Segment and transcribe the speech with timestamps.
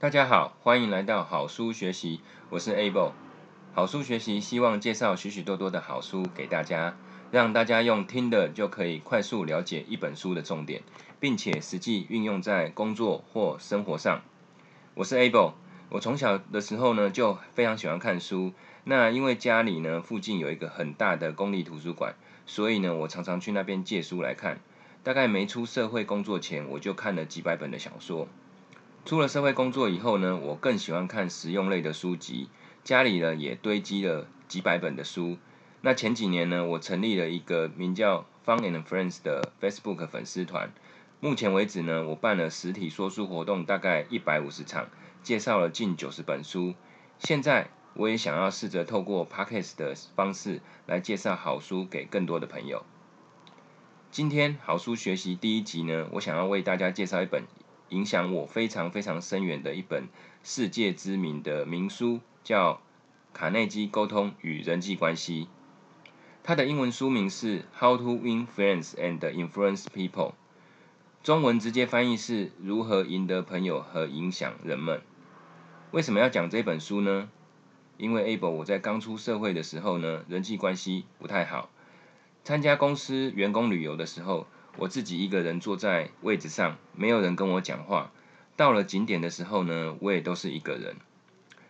[0.00, 3.10] 大家好，欢迎来到好书学习，我是 Able。
[3.74, 6.96] 好书学习希望介绍许许多多的好书给大家，
[7.32, 10.82] 让大家用听的就可以快速了解一本书的重点，
[11.18, 14.22] 并且实际运用在工作或生活上。
[14.94, 15.54] 我是 Able，
[15.88, 18.52] 我从小的时候呢就非常喜欢看书。
[18.84, 22.14] 那因为家里呢附近有一个很大的公立图书馆，
[22.46, 24.60] 所以呢我常常去那边借书来看。
[25.02, 28.28] 大概没出社会工作前，我就看了几百本的小说。
[29.04, 32.48] 出了社会工作以后呢，我更喜欢看实用类的书籍，
[32.84, 35.38] 家里呢也堆积了几百本的书。
[35.80, 40.72] 那前几年呢，我成立了一个名叫 Fun and Friends 的 Facebook 粉丝团。
[41.20, 44.88] 目前为止呢，我办了实体说书活动大概一百五十场，
[45.22, 46.74] 介绍了近九十本书。
[47.18, 52.84] 现在我也想要试着透过 Podcast 的方式来介绍好书给更多的朋友。
[54.10, 57.44] 今天好书学习第一集呢，我想要为大家介绍一本。
[57.90, 60.08] 影响我非常非常深远的一本
[60.42, 62.74] 世界知名的名书，叫
[63.32, 65.44] 《卡内基沟通与人际关系》。
[66.42, 70.30] 它的英文书名是《How to Win Friends and Influence People》，
[71.22, 75.00] 中文直接翻译是如何赢得朋友和影响人们。
[75.90, 77.30] 为什么要讲这本书呢？
[77.96, 81.70] 因为 Able 我在刚出社会的时候呢，人际关系不太好。
[82.44, 84.46] 参加公司员工旅游的时候。
[84.78, 88.12] 我自己一个人坐在位置上，没有人跟我讲话。
[88.56, 90.96] 到了景点的时候呢，我也都是一个人。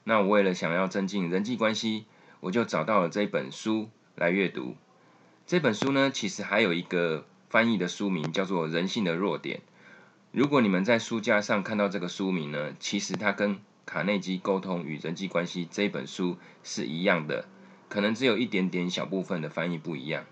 [0.05, 2.05] 那我为了想要增进人际关系，
[2.41, 4.77] 我就找到了这本书来阅读。
[5.47, 9.59] 这本书呢，其实还有一个翻译的书名叫做《人性的弱点》。
[10.31, 17.47] 如果你们在书架上看到这个书名呢，其实它跟《卡内基沟通与人际关系》这本书是一样的，
[17.89, 20.27] 可能只有一点点小部分的翻译不一样。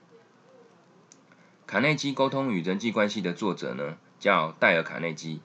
[1.66, 5.40] 卡内基沟通与人际关系的作者呢，叫戴尔·卡内基。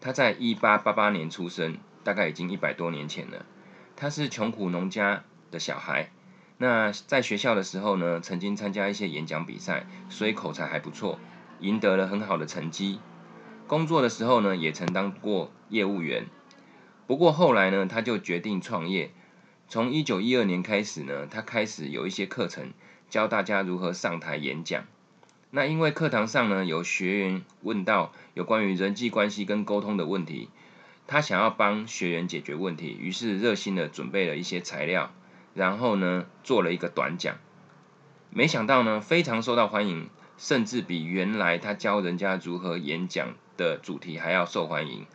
[0.00, 3.46] 他在一八八八年出生，大概已经一百多年前了。
[3.94, 6.10] 他是穷苦农家的小孩。
[6.58, 11.20] 那在学校的时候呢，曾经参加一些演讲比赛，所以口才还不错，
[11.60, 12.98] 赢得了很好的成绩。
[13.68, 16.26] 工作的时候呢，也曾当过业务员。
[17.06, 19.12] 不过后来呢，他就决定创业。
[19.68, 22.72] 从一九一二年开始呢，他开始有一些课程，
[23.08, 24.84] 教大家如何上台演讲。
[25.52, 30.48] 那因为课堂上呢，有学员问到有关于人际关系跟沟通的问题，
[31.08, 35.10] 他想要帮学员解决问题，于是热心的准备了一些材料，
[35.54, 37.36] 然后呢做了一个短讲，
[38.30, 40.08] 没想到呢非常受到欢迎，
[40.38, 45.06] 甚至比原来他教人家如何演讲的主题还要受欢迎。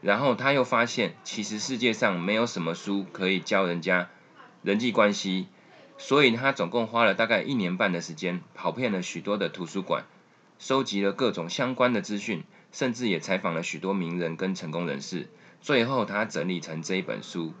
[0.00, 4.08] 然后他又发现，其实世界上没有什么书可以教人家
[4.62, 5.48] 人际关系。
[6.04, 10.04] 所以他总共花了大概一年半的时间，跑遍了许多的图书馆，
[10.58, 12.42] 收集了各种相关的资讯，
[12.72, 15.28] 甚至也采访了许多名人跟成功人士。
[15.60, 17.54] 最后他整理成这一本书。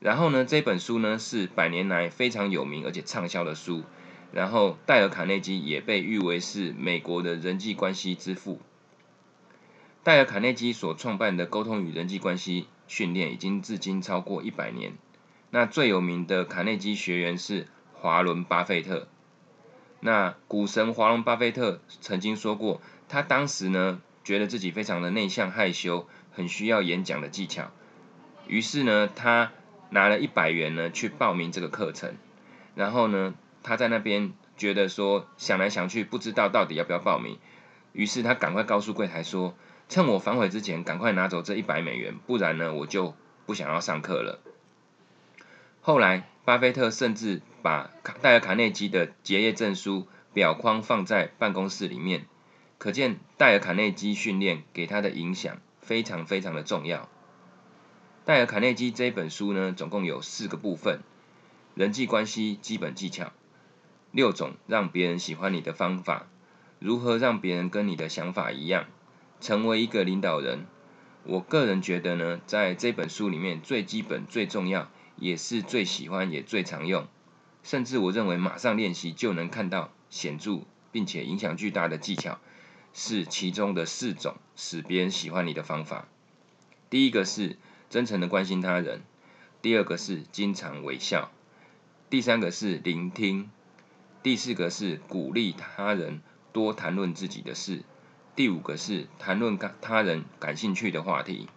[0.00, 3.84] 然后呢，这本书呢是百年来非常有名而且畅销的书。
[4.32, 8.60] 然后戴尔·卡内基也被誉为是美国的人际关系之父。
[10.02, 14.94] 戴尔·卡内基所创办的沟通与人际关系训练已经至今超过一百年。
[15.50, 19.08] 那最有名的卡内基学员是华伦巴菲特。
[20.00, 27.70] 那股神华伦巴菲特曾经说过，他当时呢觉得自己非常的内向害羞，很需要演讲的技巧。
[28.46, 29.52] 于是呢，他
[29.90, 32.14] 拿了一百元呢去报名这个课程。
[32.74, 37.38] 然后呢，他在那边觉得说想来想去，不知道到底要不要报名。
[37.92, 39.56] 于是他赶快告诉柜台说，
[39.88, 43.14] 趁我反悔之前，赶快拿走这一百美元，不然呢我就
[43.46, 44.38] 不想要上课了。
[45.88, 47.90] 后来，巴菲特甚至把
[48.20, 52.26] 戴尔·卡内基的结业证书表框放在办公室里面，
[52.76, 57.08] 可见戴尔·卡内基训练给他的影响非常非常的重要。
[58.26, 61.00] 戴尔·卡内基这本书呢，总共有四个部分：
[61.74, 63.32] 人际关系基本技巧、
[64.10, 66.26] 六种让别人喜欢你的方法、
[66.78, 68.84] 如何让别人跟你的想法一样、
[69.40, 70.66] 成为一个领导人。
[71.24, 74.90] 我个人觉得呢，在这本书里面最基本、最重要。
[75.20, 77.06] 也是最喜欢也最常用，
[77.62, 82.38] 甚至我认为马上练习就能看到显著并且影响巨大的技巧，
[82.94, 86.08] 是其中的四种使别人喜欢你的方法。
[86.90, 87.56] 第一个是
[87.90, 89.02] 真诚的关心他人，
[89.60, 91.30] 第二个是经常微笑，
[92.08, 93.50] 第三个是聆听，
[94.22, 96.22] 第四个是鼓励他人
[96.52, 97.82] 多谈论自己的事，
[98.34, 101.48] 第五个是谈论他他人感兴趣的话题。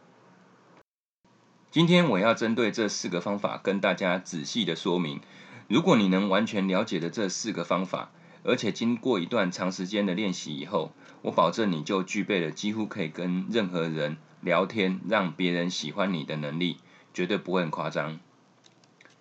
[1.71, 5.21] 今天我要针对这四个方法跟大家仔细的说明。
[5.69, 8.11] 如果你能完全了解的这四个方法，
[8.43, 10.91] 而且经过一段长时间的练习以后，
[11.21, 16.75] 我保证你就具备了几乎可以跟任何人聊天让别人喜欢你的能力，
[17.13, 18.19] 绝对不会很夸张。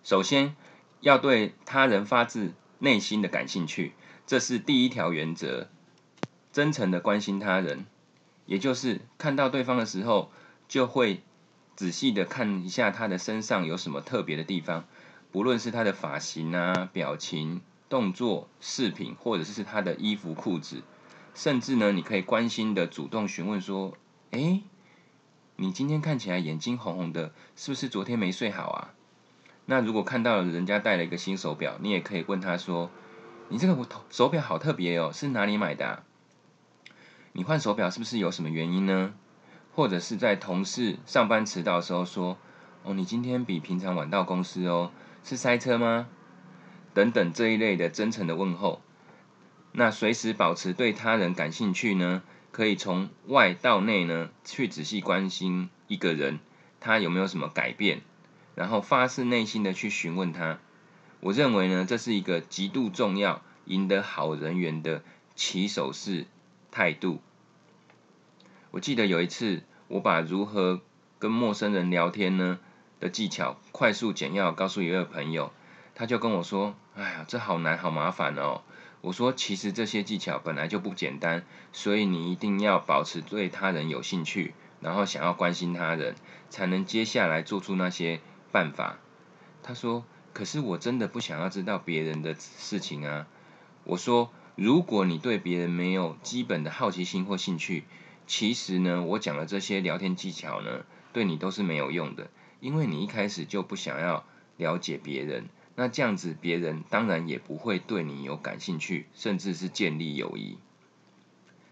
[0.02, 0.56] 首先，
[1.02, 3.92] 要对他人发自内心的感兴趣，
[4.26, 5.68] 这是第一条原则。
[6.52, 7.86] 真诚的关心他人，
[8.46, 10.32] 也就是看到对方的时候，
[10.66, 11.22] 就会
[11.80, 14.84] 仔细的看一下他的身上有什么特别的地方，
[15.32, 20.82] 不论是他的发型啊、表情、动作、饰品，或者是他的衣服、裤子，
[21.34, 23.96] 甚至呢，你可以关心的主动询问说
[24.30, 24.60] ：“哎，
[25.56, 28.92] 你今天看起来眼睛红红的，是不是昨天没睡好啊？”
[29.64, 32.90] 那如果看到了人家戴了一个新手表，你也可以问他说
[33.48, 36.02] ：“你这个手表好特别哦，是哪里买的？
[37.32, 39.14] 你换手表是不是有什么原因呢？”
[39.80, 42.36] 或者是在同事上班迟到的时候说
[42.84, 44.92] ：“哦，你今天比平常晚到公司哦，
[45.24, 46.06] 是塞车吗？”
[46.92, 48.82] 等等这一类的真诚的问候。
[49.72, 52.22] 那随时保持对他人感兴趣呢，
[52.52, 56.40] 可以从外到内呢去仔细关心一个人，
[56.78, 58.02] 他有没有什么改变。
[58.54, 60.58] 然后发自内心的去询问他，
[61.20, 65.02] 我认为呢，这是一个极度重要、赢得好人缘的
[65.34, 66.26] 起手式
[66.70, 67.22] 态度。
[68.72, 70.80] 我记得有一次，我把如何
[71.18, 72.60] 跟陌生人聊天呢
[73.00, 75.52] 的技巧快速简要告诉一位朋友，
[75.96, 78.62] 他就跟我说：“哎呀，这好难，好麻烦哦。”
[79.02, 86.14] 我说：“其实这些技巧本来就不简单，所以你一定要保持对他人有兴趣，然后想要关心他人，
[86.50, 88.20] 才能接下来做出那些。”
[88.52, 88.98] 办法，
[89.64, 93.26] 他说：“可是我真的不想要知道别人的事情啊。”
[93.82, 97.84] 我说：“如果你对别人没有基本的好奇心或兴趣，
[98.30, 102.30] 其实呢，我讲的这些聊天技巧呢，对你都是没有用的，
[102.60, 104.24] 因为你一开始就不想要
[104.56, 110.58] 了解别人，那这样子别人当然也不会对你有感兴趣，甚至是建立友谊。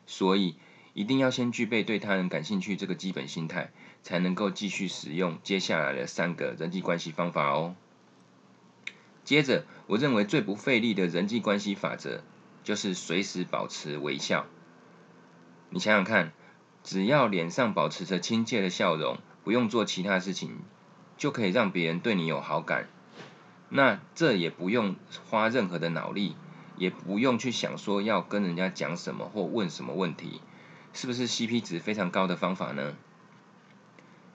[0.05, 0.57] 所以。”
[0.95, 3.71] 一定要先具备对他人感兴趣这个基本心态，
[4.03, 7.77] 才能够继续使用接下来的三个人际关系方法哦。
[9.23, 12.23] 接着，我认为最不费力的人际关系法则，
[12.65, 14.47] 就是随时保持微笑。
[15.71, 16.33] 你想想看，
[16.89, 20.57] 只要脸上保持着亲切的笑容，不用做其他事情，
[21.19, 22.89] 就可以让别人对你有好感。
[23.69, 24.97] 那这也不用
[25.29, 26.35] 花任何的脑力，
[26.79, 30.41] 也不用去想说要跟人家讲什么或问什么问题。
[30.95, 32.95] 是不是 CP 值非常高的方法呢？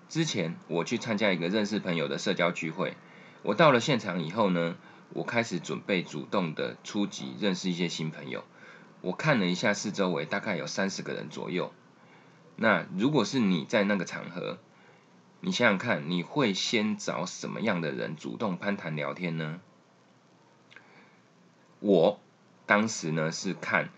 [0.08, 2.96] 之前我去参加一个认识朋友的社交聚会，
[3.42, 4.76] 我到了现场以后呢，
[5.14, 8.44] 我开始准备主动的出击，认识一些新朋友。
[9.02, 11.74] 我看了一下四周围，大概有三十个人左右。
[12.56, 14.58] 那如果是你在那个场合，
[15.42, 19.60] 你想想看，你会先找什么样的人主动攀谈聊天呢？
[21.80, 22.20] 我
[22.66, 23.90] 当时呢是看。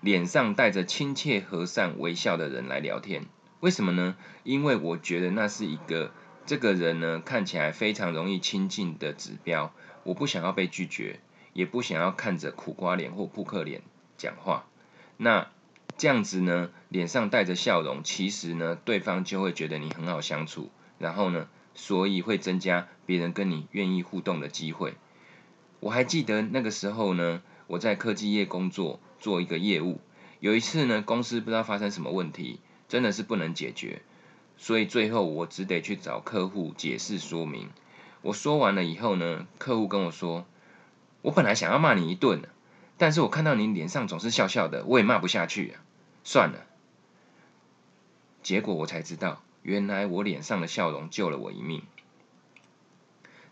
[0.00, 3.24] 脸上带着亲切、和善、微笑的人来聊天，
[3.60, 4.16] 为什么呢？
[4.42, 6.12] 因为我觉得那是一个
[6.44, 9.72] 这个人呢看起来非常容易亲近的指标。
[10.02, 11.20] 我不想要被拒绝，
[11.54, 13.80] 也不想要看着苦瓜脸或扑克脸
[14.18, 14.66] 讲话。
[15.16, 15.48] 那
[15.96, 24.94] 这样子呢，脸上带着笑容，其实呢，对方就会觉得你很好相处，然后呢，所以会增加别人跟你愿意互动的机会。
[25.80, 29.00] 我还记得那个时候呢，我在科技业工作。
[29.20, 30.02] 做一个业务，
[30.40, 34.02] 有一次呢，公司不知道发生什么问题，真的是不能解决，
[34.58, 37.70] 所以最后我只得去找客户解释说明。
[38.20, 40.44] 我说完了以后呢，客户跟我说，
[41.22, 42.42] 我本来想要骂你一顿，
[42.98, 45.74] 但是我看到你脸上总是笑笑的，我也骂不下去，
[46.24, 46.66] 算了。
[48.42, 51.82] 结果我才知道，原来我脸上的笑容救了我一命。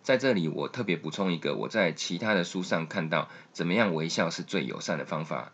[0.03, 5.53] 在这里，我特别补充一个，我在其他的书上看到，怎么样微笑是最友善的方法。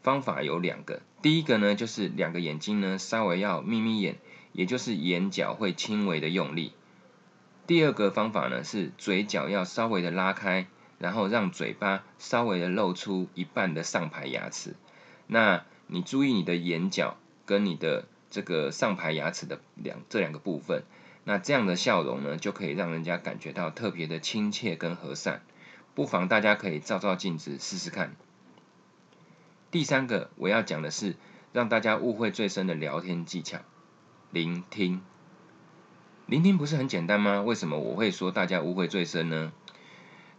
[0.00, 4.18] 方法有两个，第一个呢，就是两个眼睛呢稍微要眯眯眼，
[4.52, 6.72] 也就是眼角会轻微的用力。
[7.66, 10.68] 第二个方法呢是嘴角要稍微的拉开，
[10.98, 14.76] 然后让嘴巴稍微的露出一半的上排牙齿。
[15.26, 20.84] 那你注意你的眼角跟你的这个上排牙齿的两这两个部分，
[21.24, 25.42] 那这样的笑容呢就可以让人家感觉到特别的亲切跟和善。
[25.94, 28.14] 不妨大家可以照照镜子试试看。
[29.70, 31.16] 第三个我要讲的是
[31.52, 33.58] 让大家误会最深的聊天技巧——
[34.30, 35.02] 聆听。
[36.26, 37.40] 聆听不是很简单吗？
[37.40, 39.52] 为什么我会说大家误会最深呢？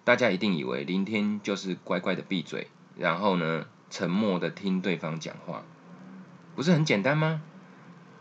[0.03, 5.63] 大家一定以为聆听就是乖乖的闭嘴，然后呢沉默的听对方讲话，
[6.55, 7.41] 不是很简单吗？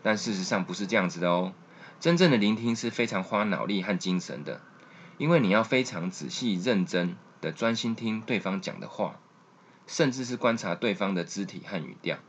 [0.01, 1.53] 但事实上不是这样子的哦。
[1.99, 4.61] 真正的聆听是非常花脑力和精神的，
[5.17, 9.19] 因为你要非常仔细、认真的专心听对方讲的话。
[9.87, 12.19] 甚至是观察对方的肢体和语调，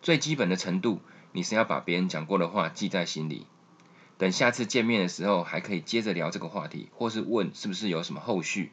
[0.00, 3.46] 最基本的程度你是要把别人讲过的话记在心里，
[4.16, 8.72] 等下次见面的时候还可以接着聊这个话题，或是问是不是有什么后续。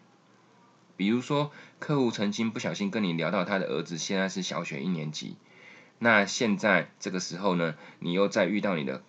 [0.98, 5.36] 比如说，客户曾经不小心跟你聊到他的儿子现在是小学一年级，
[6.00, 9.04] 那现在这个时候呢，你又再遇到你的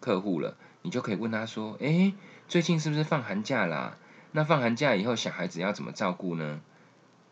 [0.00, 2.12] 客户了，你就可以问他说：“哎，
[2.48, 3.96] 最近是不是放寒假啦？
[4.32, 6.60] 那放寒假以后小孩子要怎么照顾呢？”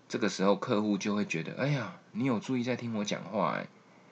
[0.09, 3.67] 这个时候客户就会觉得：“哎呀，你有注意在听我讲话哎，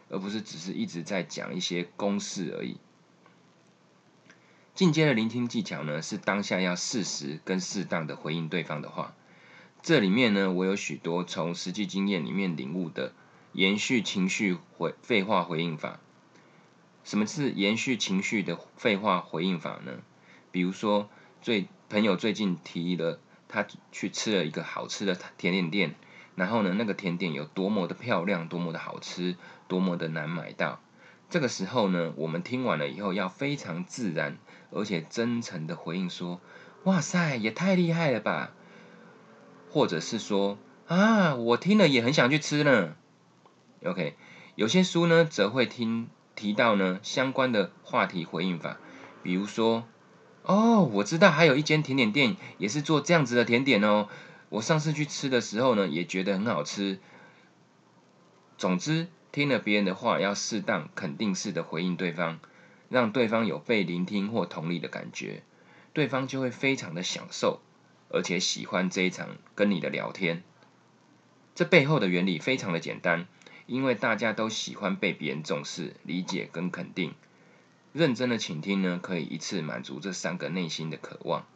[0.09, 2.79] 而不是只是一直在讲一些公式而已。”
[4.75, 9.15] 进阶的聆听技巧呢，是当下要适时跟适当的回应对方的话。
[9.83, 13.13] 这里面呢，我有许多从实际经验里面领悟的
[13.53, 16.01] 延续情绪回废话回应法。
[17.03, 19.93] 什么是延续情绪的废话回应法呢？
[20.53, 21.09] 比如说，
[21.41, 23.19] 最朋友最近提了
[23.49, 25.95] 他去吃了一个好吃的甜点店，
[26.35, 30.81] 然后呢，那个甜点有多么的漂亮，多么的好吃，多么的难买到。
[31.31, 34.37] 这个时候呢，我们听完了以后，要非常自然
[34.71, 36.39] 而且真诚的回应说
[36.85, 38.53] ：“哇塞，也太厉害了吧！”
[39.71, 42.95] 或者是说啊，我听了也很想去吃呢。
[43.85, 44.17] OK，
[44.57, 48.79] 有些书呢则会听提到呢相关的话题回应法，
[49.23, 49.85] 比如说
[50.43, 54.09] 哦，我知道还有一间甜点店也是做这样子的甜点哦，
[54.49, 56.99] 我上次去吃的时候呢也觉得很好吃。
[58.59, 62.41] 总之，听了别人的话要适当肯定式的回应对方，
[62.89, 65.43] 让对方有被聆听或同理的感觉，
[65.93, 67.61] 对方就会非常的享受。
[68.11, 70.43] 而且喜欢这一场跟你的聊天，
[71.55, 73.27] 这背后的原理非常的简单，
[73.67, 77.15] 因为大家都喜欢被别人重视、理解跟肯定。
[77.93, 81.47] 认真的倾听呢，可以一次满足这三个内心的渴望。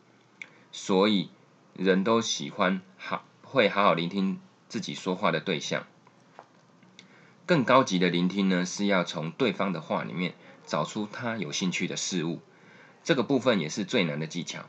[0.72, 1.30] 所以
[1.74, 5.86] 人都喜欢好会好好聆听自己说话的对象。
[7.46, 10.34] 更高级的聆听呢，是要从对方的话里面
[10.66, 12.40] 找出他有兴趣的事物，
[13.02, 14.66] 这个部分也是最难的技巧。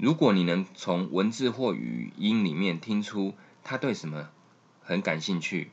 [0.00, 4.30] 如果你能从文字或语音里面听出他对什么
[4.82, 5.72] 很感兴趣，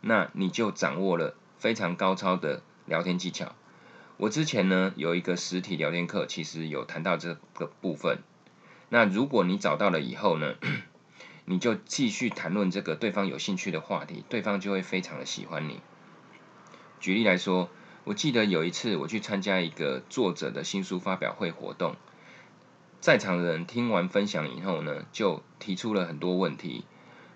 [0.00, 3.54] 那你就掌握了非常高超的聊天技巧。
[4.16, 8.20] 我之前呢有一个实体聊天课，其实有谈到这个部分。
[8.88, 10.54] 那如果你找到了以后呢，
[11.44, 15.82] 你就继续谈论这个对方有兴趣的话题，对方就会非常的喜欢你。
[17.00, 17.68] 举例来说，
[18.04, 21.96] 我记得有一次我去参加一个作者的新书发表会活动。
[23.00, 26.84] 在场的人听完分享以后呢，就提出了很多问题。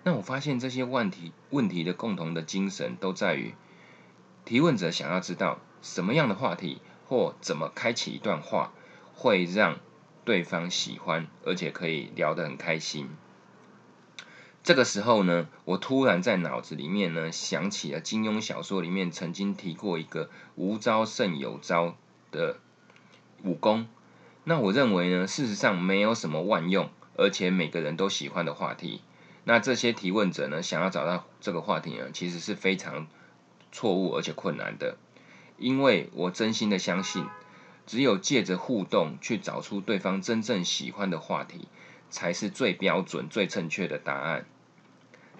[0.03, 3.53] 那我发现这些问题问题的共同的精神都在于，
[4.43, 8.73] 提问者想要知道什么样的话题或怎么开启一段话，
[9.13, 9.79] 会让
[10.25, 13.09] 对方喜欢，而且可以聊得很开心。
[14.63, 21.95] 这个时候呢，我突然在脑子里面呢想起了金庸小说里面曾经提过一个无招胜有招
[22.31, 22.57] 的
[23.43, 23.87] 武功。
[24.43, 29.01] 那我认为呢，事实上没有什么万用，而且每个人都喜欢的话题。
[29.43, 33.07] 那这些提问者呢，想要找到这个话题呢，其实是非常
[33.71, 34.97] 错误而且困难的。
[35.57, 37.25] 因为我真心的相信，
[37.85, 41.67] 只有借着互动去找出对方真正喜欢的话题，
[42.09, 44.45] 才是最标准、最正确的答案。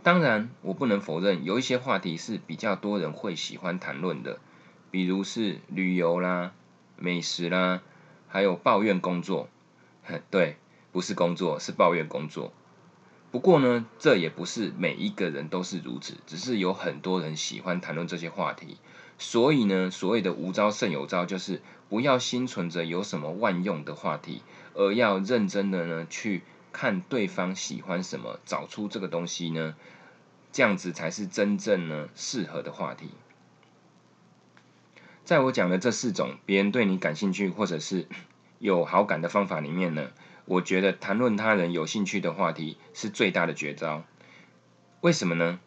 [0.03, 4.39] 当然，我不能否认有一些话题是比较多人会喜欢谈论的，
[4.91, 6.53] 比如是旅游啦、
[6.97, 7.81] 美食啦。
[8.31, 9.49] 还有抱怨工作，
[10.31, 10.55] 对，
[10.91, 12.53] 不是工作，是抱怨工作。
[13.29, 18.77] 不过呢，这也不是每一个人都是如此，只是有很多人喜欢谈论这些话题。
[19.17, 24.41] 所以呢，所谓的无招胜有招，就是不要心存着有什么万用的话题，
[24.73, 26.41] 而要认真的呢去
[26.73, 29.75] 看对方喜欢什么，找出这个东西呢，
[30.51, 33.11] 这样子才是真正呢适合的话题。
[35.31, 38.05] 在我讲的这四种别人对你感兴趣或者是
[38.59, 40.09] 有好感的方法里面呢，
[40.43, 44.03] 我觉得谈论他人有兴趣的话题是最大的绝招。
[44.99, 45.57] 为什么呢？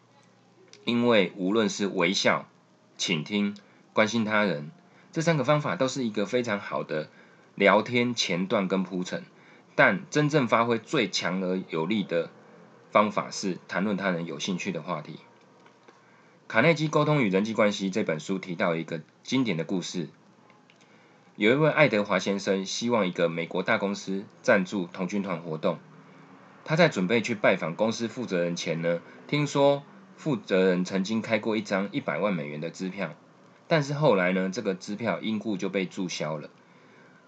[0.83, 2.47] 因为无论是微笑、
[2.95, 3.57] 倾听、
[3.91, 4.69] 关心他人，
[5.11, 7.09] 这三个方法都是一个非常好的
[7.55, 9.23] 聊天前段跟铺陈。
[9.73, 12.29] 但真正发挥最强而有力的
[12.91, 15.17] 方法是谈论他人有兴趣的话题。
[16.47, 20.09] 卡内基《沟通与人际关系》这本书提到一个经典的故事：
[21.35, 25.79] 有一位爱德华先生希望一个美国大公司赞助童军团活动。
[26.63, 29.81] 他在准备去拜访公司负责人前呢，听说
[30.17, 33.15] 负责人曾经开过一张一百万美元的支票，
[33.67, 36.51] 但是后来呢，这个支票因故就被注销了。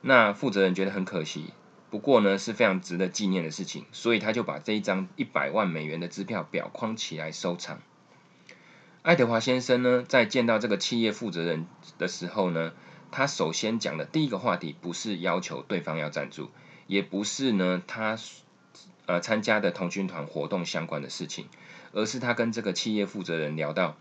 [0.02, 1.54] 那负责人觉得很可惜，
[1.90, 7.80] 不过呢是非常值得纪念的事情，所以他就把这一张一百万美元的支票裱框起来收藏。
[9.08, 11.66] 爱德华先生呢，在见到这个企业负责人
[11.98, 12.74] 的时候呢，
[13.10, 16.50] 他首先讲的第一个话题不是要求对方要赞助，
[16.88, 18.18] 也不是呢他
[19.06, 21.48] 呃参加的童军团活动相关的事情，
[21.94, 23.96] 而是他跟这个企业负责人聊到。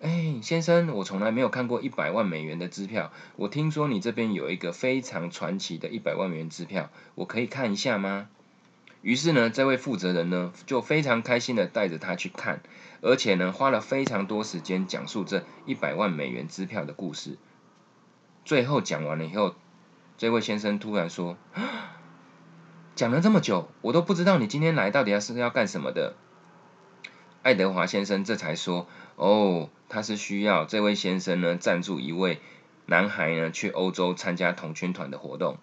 [0.00, 3.12] 哎，先生，我从来没有看过一百万美元的支票。
[3.36, 8.30] 我听说你这边有一个非常传奇的一百万美元支票，我可以看一下吗？
[9.02, 12.60] 于是呢，这位负责人呢就非常开心的带着他去看，
[13.00, 17.38] 而且呢花了非常多时间讲述这一百万美元支票的故事。
[18.44, 19.54] 最后讲完了以后，
[20.16, 21.36] 这位先生突然说
[22.94, 26.14] ：“讲了这么久，我都不知道你今天来到底要是要干什么的。”
[27.42, 28.86] 爱德华先生这才说
[29.16, 32.40] ：“哦。”他是需要这位先生呢赞助一位
[32.86, 35.58] 男孩呢去欧洲参加童军团的活动，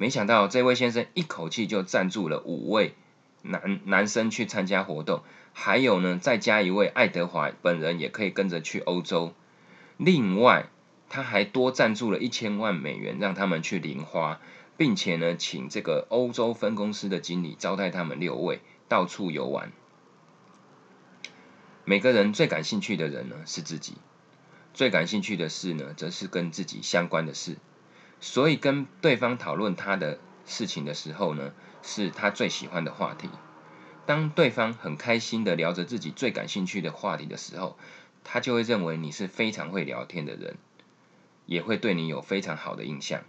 [0.00, 2.94] 没想到这位先生一口气就赞助了五位
[3.42, 9.34] 男男生去参加活动，还有呢再加一位爱德华本人也可以跟着去欧洲。
[9.98, 10.70] 另外
[11.10, 14.40] 他还多赞助了一千万美元让他们去零花，
[14.78, 19.70] 并且呢请这个欧洲分公司的经理招待他们六位到处游玩。
[21.84, 23.98] 每个人最感兴趣的人呢是自己，
[24.72, 27.58] 最感兴趣的事呢则是跟自己相关的事，
[28.20, 33.28] 所以跟对方讨论他的事情的时候呢，是他最喜欢的话题。
[34.06, 37.76] 当对方很开心的聊着自己最感兴趣的话题的时候，
[38.24, 40.56] 他就会认为你是非常会聊天的人，
[41.46, 43.22] 也会对你有非常好的印象，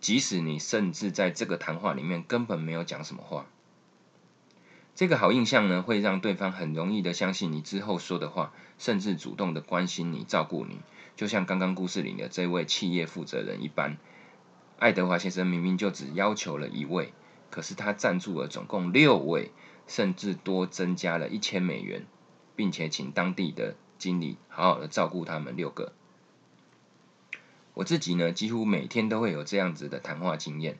[0.00, 3.46] 即使你甚至在这个谈话里面根本没有讲什么话。
[4.94, 10.78] 这个好印象呢，会让对方很容易的相信你之后说的话，甚至主动的关心你、照顾你，
[11.20, 13.98] 就像刚刚故事里的这位企业负责人一般。
[14.78, 17.12] 爱德华先生明明就只要求了一位，
[17.50, 19.50] 可是他赞助了总共六位，
[19.86, 22.06] 甚至多增加了一千美元，
[22.56, 25.92] 并且请当地的经理好好的照顾他们六个。
[27.74, 30.78] 我自己呢，几乎每天都会有这样子的谈话经验。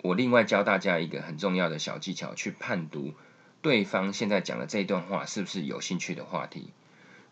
[0.00, 3.12] 我另外教大家一个很重要的小技巧，去判读
[3.60, 6.72] 对方现在讲的这段话是不是有兴趣的话题。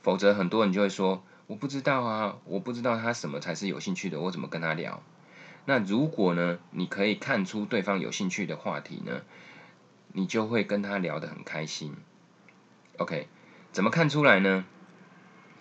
[0.03, 5.03] 否则，很多人就会说：“我不知道啊，我不知道他什么才是有兴趣的，我怎么跟他聊？”
[5.67, 9.23] 那如果呢，你可以看出对方有兴趣的话题呢，
[10.13, 11.95] 你就会跟他聊得很开心。
[12.99, 13.29] OK，
[13.73, 14.65] 怎么看出来呢？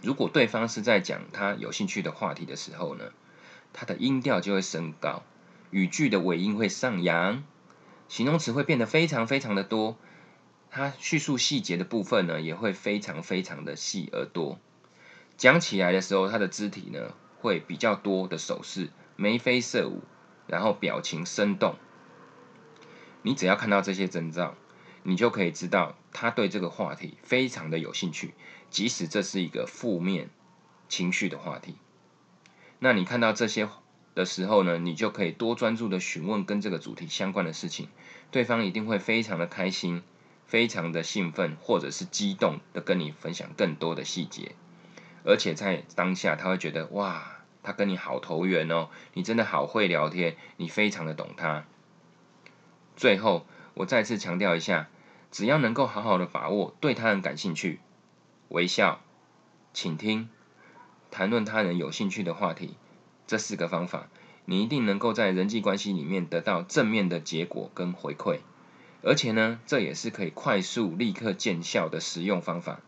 [0.01, 3.05] 如果对方是在讲他有兴趣的话题的时候呢，
[3.71, 5.23] 他的音调就会升高。
[5.71, 7.43] 语句的尾音会上扬，
[8.09, 9.97] 形容词会变得非常非常的多，
[10.69, 14.59] 他叙述细节的部分呢也会非常非常的细而多。
[15.37, 20.01] 讲起来的时候，他的肢体呢会比较多的手势，眉飞色舞，
[20.47, 21.75] 然后表情生动。
[23.21, 24.55] 你只要看到这些征兆，
[25.03, 28.33] 你就可以知道他对这个话题非常的有兴趣，
[28.69, 30.29] 即使这是一个负面
[30.87, 31.75] 情绪的话题。
[32.79, 33.67] 那你看到这些？
[34.15, 37.87] 的时候呢，你就可以多专注的询问跟这个主题相关的事情，
[38.29, 40.03] 对方一定会非常的开心，
[40.45, 44.55] 非常的兴奋，或者是激动的跟你分享更多的细节，
[45.23, 51.65] 而且在当下他会觉得哇，他跟你好投缘哦，你真的好会聊天，你非常的懂他。
[52.95, 54.89] 最后，我再次强调一下，
[55.31, 57.79] 只要能够好好的把握对他人感兴趣，
[58.49, 59.01] 微笑，
[59.73, 60.29] 倾听，
[61.09, 62.75] 谈论他人有兴趣的话题。
[63.25, 64.09] 这四个方法，
[64.45, 68.39] 你一定能够在人际关系里面得到正面的结果跟回馈，
[69.01, 72.81] 而且呢，这也是可以快速立刻见效的实用方法。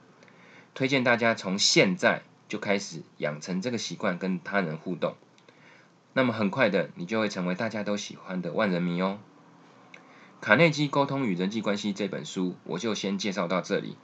[0.76, 5.16] 推荐大家从现在就开始养成这个习惯，跟他人互动。
[6.12, 9.18] 那么很快的，你就会成为大家都喜欢的万人迷哦。
[10.42, 13.96] 卡内基沟通与人际关系这本书，我就先介绍到这里。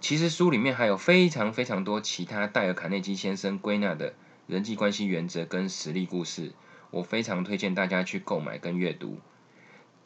[0.00, 4.14] 其实书里面还有非常非常多其他戴尔卡内基先生归纳的。
[4.46, 6.52] 人际关系原则跟实例故事，
[6.90, 9.18] 我非常推荐大家去购买跟阅读。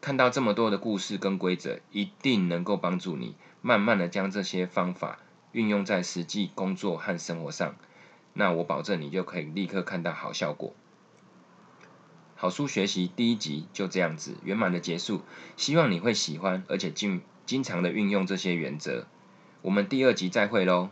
[0.00, 5.18] 看到这么多的故事跟规则，一定能够帮助你慢慢的将这些方法
[5.56, 7.76] 运用在实际工作和生活上。
[8.34, 10.74] 那我保证你就可以立刻看到好效果。
[12.34, 15.22] 好书学习第一集就这样子圆满的结束，
[15.56, 19.06] 希望你会喜欢，而且经经常的运用这些原则。
[19.62, 20.90] 我们第二集再会喽。